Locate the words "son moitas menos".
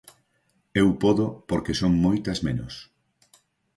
1.81-2.73